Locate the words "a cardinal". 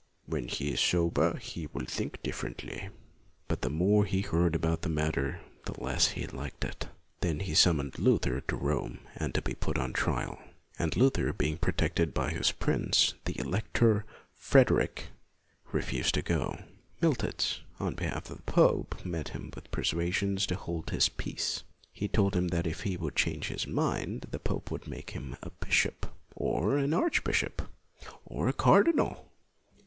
28.47-29.29